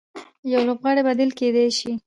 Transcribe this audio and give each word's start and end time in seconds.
يو 0.51 0.61
لوبغاړی 0.67 1.01
بديل 1.07 1.31
کېدلای 1.39 1.71
سي. 1.79 1.91